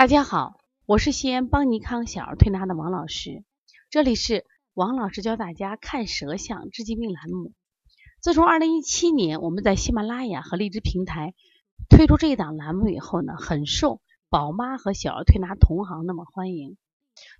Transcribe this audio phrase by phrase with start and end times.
[0.00, 3.44] 大家好，我是西安邦尼康小儿推拿的王老师，
[3.90, 7.52] 这里是王老师教大家看舌象治疾病栏目。
[8.22, 11.34] 自从二零一七年我们在喜马拉雅和荔枝平台
[11.90, 14.00] 推出这一档栏目以后呢，很受
[14.30, 16.78] 宝妈和小儿推拿同行那么欢迎，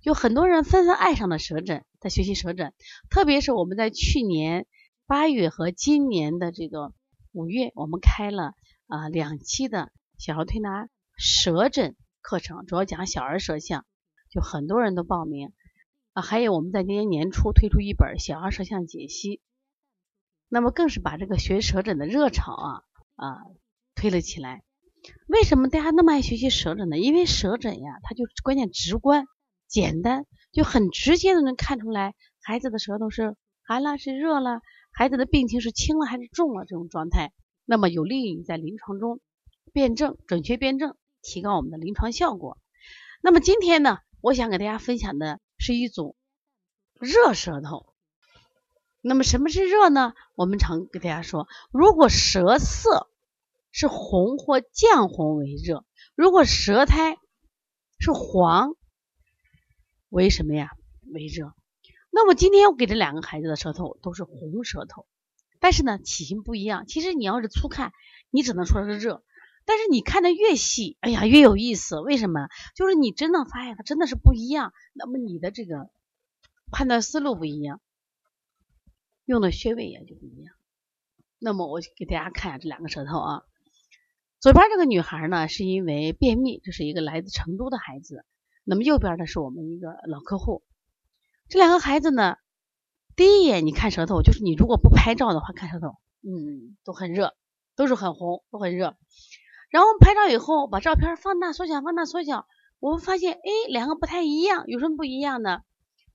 [0.03, 2.75] 有很多人纷纷爱上了舌诊，在学习舌诊，
[3.09, 4.67] 特别是我们在去年
[5.07, 6.93] 八月和今年的这个
[7.31, 8.53] 五月，我们开了
[8.85, 11.95] 啊两期的小儿推拿舌诊。
[12.21, 13.85] 课程主要讲小儿舌象，
[14.29, 15.51] 就很多人都报名
[16.13, 16.21] 啊。
[16.21, 19.41] 还有我们在今年年初推出一本小儿舌象解析，
[20.47, 22.83] 那么更是把这个学舌诊的热潮啊
[23.15, 23.37] 啊
[23.95, 24.63] 推了起来。
[25.27, 26.99] 为什么大家那么爱学习舌诊呢？
[26.99, 29.25] 因为舌诊呀，它就关键直观、
[29.67, 34.61] 简单，就很直接的能看出来孩子的舌头是寒了是热了，
[34.93, 37.33] 孩子的病情是轻了还是重了这种状态，
[37.65, 39.19] 那么有利于你在临床中
[39.73, 40.95] 辩证、准确辩证。
[41.21, 42.57] 提高我们的临床效果。
[43.21, 46.15] 那么今天呢，我想给大家分享的是一种
[46.99, 47.93] 热舌头。
[49.01, 50.13] 那么什么是热呢？
[50.35, 53.09] 我们常给大家说，如果舌色
[53.71, 57.17] 是红或绛红为热；如果舌苔
[57.99, 58.75] 是黄，
[60.09, 60.71] 为什么呀？
[61.13, 61.53] 为热。
[62.11, 65.07] 那么今天我给这两个孩子的舌头都是红舌头，
[65.59, 66.85] 但是呢体型不一样。
[66.85, 67.93] 其实你要是粗看，
[68.29, 69.23] 你只能说是热。
[69.65, 71.99] 但是你看的越细，哎呀，越有意思。
[71.99, 72.47] 为什么？
[72.75, 74.73] 就是你真的发现它真的是不一样。
[74.93, 75.89] 那么你的这个
[76.71, 77.81] 判断思路不一样，
[79.25, 80.55] 用的穴位也就不一样。
[81.39, 83.43] 那么我给大家看一下这两个舌头啊。
[84.39, 88.25] 左边这个女孩呢，是因为便秘，这是一个来自成都的孩子。
[88.63, 90.63] 那么右边的是我们一个老客户。
[91.47, 92.37] 这两个孩子呢，
[93.15, 97.35] 第一眼你看舌头，就是你如果不拍照的话，看舌头，嗯，都很热，
[97.75, 98.97] 都是很红，都很热。
[99.71, 102.45] 然后拍照以后，把照片放大、缩小、放大、缩小，
[102.79, 103.39] 我们发现，哎，
[103.69, 105.63] 两个不太一样，有什么不一样的？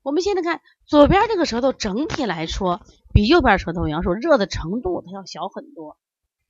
[0.02, 2.80] 我们现在看左边这个舌头，整体来说
[3.12, 5.96] 比右边舌头，阳说热的程度它要小很多。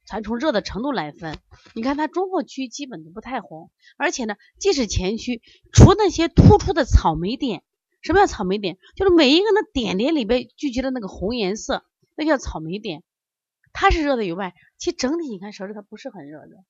[0.05, 1.37] 咱从热的程度来分，
[1.75, 7.62] 你看它中后区基本都不太红，而且呢，即使前区，除那些突出的草莓点，
[8.03, 8.78] 什么叫草莓点？
[8.95, 11.84] 就是每一个的点点里边聚集的那个红颜色，
[12.15, 13.03] 那叫草莓点，
[13.72, 16.65] 它是热的以外，其实整体你看舌质它不是很热的。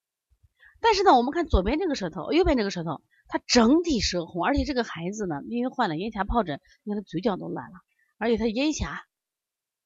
[0.89, 7.81] 但是呢，我们看左边这个舌头，右边这个舌头，它整体舌红，而且这个孩子呢，因为患了咽峡疱疹，你看他嘴角都烂了，
[8.19, 9.05] 而且他咽峡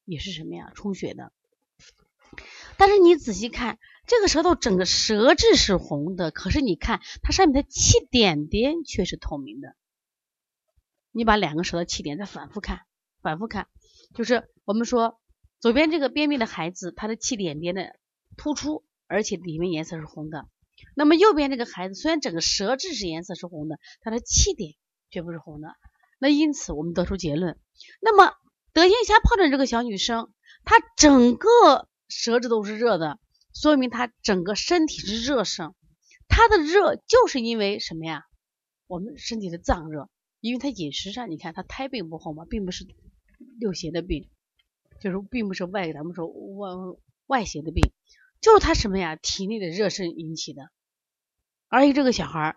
[0.05, 1.33] 也是什么呀，充血的。
[2.77, 9.75] 但是你仔细看，这个舌头整个舌质是红的，可是你看它上面的气点点却是透明的。
[11.13, 12.83] 你把两个舌头气点再反复看，
[13.23, 13.69] 反复看，
[14.15, 15.19] 就是我们说
[15.61, 17.99] 左边这个便秘的孩子，他的气点点的
[18.37, 20.47] 突出，而且里面颜色是红的。
[20.95, 24.75] 那么右边这个孩子虽然整个舌质是颜色是红的，他的气点
[25.11, 25.69] 却不是红的。
[26.19, 27.59] 那因此我们得出结论，
[28.01, 28.35] 那么
[28.73, 30.33] 得咽峡疱疹这个小女生，
[30.65, 33.19] 她整个舌质都是热的，
[33.55, 35.75] 说明她整个身体是热盛。
[36.29, 38.25] 她的热就是因为什么呀？
[38.87, 42.87] 我们身体的脏热，因为她饮食上，你看她胎病不好嘛，并不是
[43.59, 44.29] 六邪的病，
[45.01, 46.69] 就是并不是外咱们说外
[47.27, 47.91] 外邪的病。
[48.41, 49.17] 就是他什么呀？
[49.17, 50.71] 体内的热盛引起的，
[51.69, 52.57] 而且这个小孩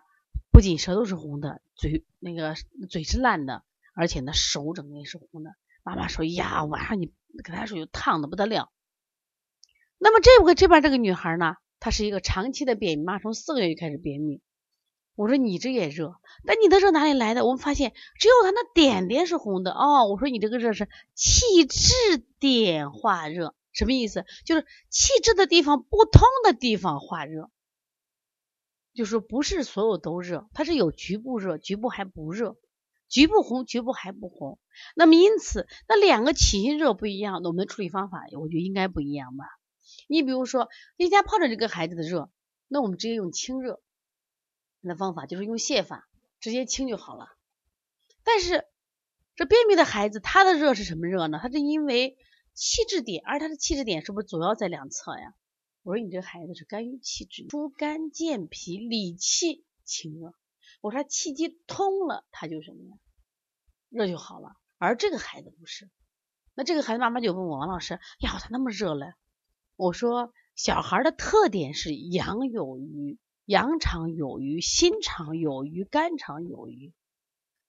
[0.50, 2.54] 不仅舌头是红的，嘴那个
[2.88, 3.62] 嘴是烂的，
[3.94, 5.50] 而且呢手整个也是红的。
[5.82, 7.12] 妈妈说呀，晚上你
[7.44, 8.70] 给他说有烫的不得了。
[9.98, 14.40] 那么这个这边这个女孩呢，她是一个长期的便秘，妈从四个月就开始便秘。
[15.14, 17.44] 我说你这也热，但你的热哪里来的？
[17.44, 20.06] 我们发现只有她那点点是红的哦。
[20.08, 23.54] 我说你这个热是气滞点化热。
[23.74, 24.24] 什么意思？
[24.46, 27.50] 就是气滞的地方不通的地方化热，
[28.94, 32.56] 就说不是所有都热，它是有局部热，局部还不热，
[33.08, 34.60] 局部红，局部还不红。
[34.94, 39.44] 那么因此，那两个起因热不一样，那我们的处理方法，我觉得应该不一样吧？
[40.06, 42.30] 你比如说，人家泡着这个孩子的热，
[42.68, 43.82] 那我们直接用清热
[44.82, 46.08] 的方法，就是用泻法，
[46.38, 47.26] 直接清就好了。
[48.22, 48.64] 但是
[49.34, 51.40] 这便秘的孩子，他的热是什么热呢？
[51.42, 52.16] 他是因为。
[52.54, 55.34] 气滞点，而他的气滞点是不是主要在两侧呀？
[55.82, 60.32] 我说你这个孩子是肝郁气滞，疏肝健脾理气清热。
[60.80, 62.96] 我说气机通了，他就什么呀？
[63.90, 64.56] 热就好了。
[64.78, 65.90] 而这个孩子不是，
[66.54, 69.14] 那这个孩子妈妈就问我王老师，呀，他那么热嘞？
[69.76, 76.92] 我说小孩的特点是阳有余，阳常有余，心常有余，肝常有余。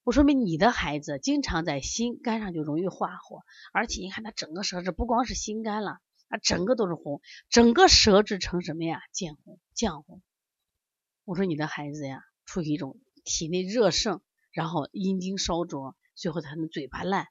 [0.05, 3.41] 我说明你的孩子经常在心肝上就容易化火，
[3.73, 5.99] 而且你看他整个舌质不光是心肝了，
[6.29, 9.01] 他整个都是红，整个舌质成什么呀？
[9.11, 10.21] 见红、绛红。
[11.23, 14.21] 我说你的孩子呀，处于一种体内热盛，
[14.51, 17.27] 然后阴经烧灼，最后他的嘴巴烂，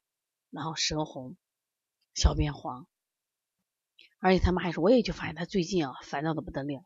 [0.50, 1.36] 然后舌红，
[2.12, 2.88] 小便黄。
[4.18, 6.84] 而且他妈还说，我也就发现他最近啊烦躁的不得了。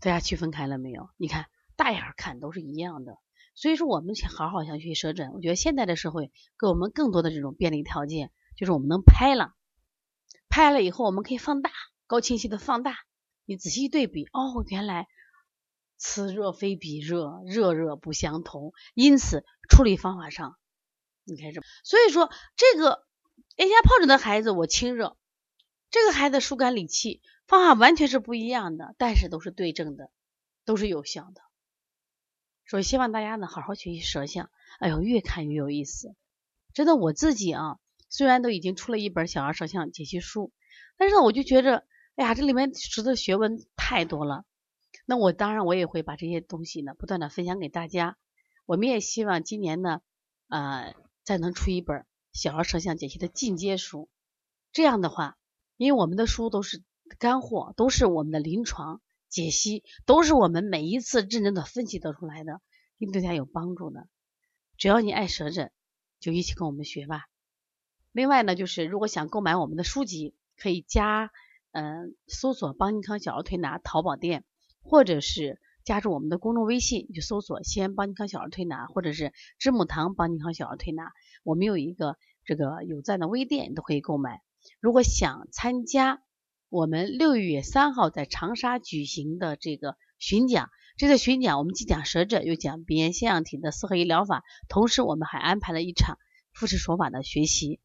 [0.00, 1.10] 大家区分开了没有？
[1.18, 3.18] 你看大眼看都是一样的。
[3.54, 9.54] 所以说我们想好好想去舌诊，我觉得现在的社会给我们更多的这种便利条件，就是我们能拍了，
[10.48, 11.70] 拍了以后我们可以放大，
[12.06, 12.96] 高清晰的放大，
[13.44, 15.06] 你仔细对比，哦，原来
[15.96, 18.72] 此热非彼热，热热不相同。
[18.94, 20.58] 因此处理方法上，
[21.24, 23.06] 你看这，所以说这个
[23.56, 25.16] A 加疱疹的孩子我清热。
[25.90, 30.10] 这个孩子疏肝理气方法完全是不一样的，但是都是对症的，
[30.64, 31.40] 都是有效的。
[32.66, 34.50] 所以希望大家呢好好学习舌象。
[34.78, 36.14] 哎呦，越看越有意思。
[36.72, 37.78] 真的，我自己啊，
[38.08, 40.52] 虽然都已经出了一本小儿舌象解析书，
[40.96, 41.84] 但是呢，我就觉着，
[42.16, 44.44] 哎呀，这里面识的学问太多了。
[45.06, 48.16] 那我当然我也会把这些东西呢不断的分享给大家。
[48.66, 50.00] 我们也希望今年呢，
[50.48, 54.08] 呃，再能出一本小儿舌象解析的进阶书。
[54.72, 55.36] 这样的话。
[55.76, 56.84] 因为我们的书都是
[57.18, 59.02] 干货，都是我们的临床
[59.34, 62.60] 解析，都是我们每一次认真的分析得出来的，
[62.98, 64.06] 一定对大家有帮助的。
[64.78, 65.72] 只要你爱舌诊，
[66.20, 67.24] 就一起跟我们学吧。
[68.12, 71.32] 另外呢，就是如果想购买我们的书籍，可以加
[71.72, 74.44] 嗯搜索邦尼康小儿推拿淘宝店，
[74.84, 81.10] 或者是加入我们的公众微信，就搜索西安邦尼康小儿推拿，或者是知母堂邦尼康小儿推拿，
[81.42, 84.42] 我们有一个这个有赞的微店，都可以购买。
[84.78, 86.22] 如果想参加
[86.68, 96.18] 我们六月三号在长沙举行的这个巡讲，这个巡讲我们既讲舌诊，又讲鼻炎腺样体的四合一疗法，同时我们还安排了一场
[96.52, 97.80] 复式手法的学习，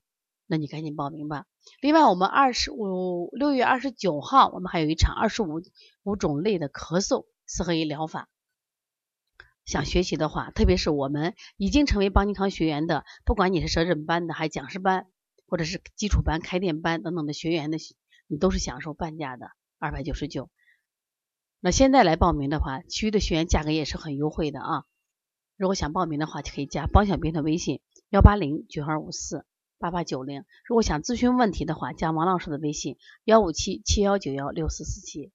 [0.48, 1.46] 那你赶紧报名吧。
[1.82, 5.62] 另外，我们二十五六月二十九号，我们还有一场二十五
[6.04, 8.28] 五种类的咳嗽四合一疗法，
[9.66, 15.06] 想学习的话，特别是我们已经成为邦尼康学员的，不管你是舌诊班的还是讲师班。
[15.52, 17.80] 或者是基础班、开店班等等的学员的，
[18.30, 19.50] 你都是享受半价的
[19.80, 20.52] 二百九十九。
[21.60, 24.84] 那现在来报名的话，其余的学员价格也是很优惠的啊。
[25.58, 29.46] 如果想报名的话，就可以加包小兵的微信幺八零九二五四
[29.80, 30.46] 八八九零。
[30.64, 35.32] 如果想咨询问题的话，加王老师的微信幺五七七幺九幺六四四七。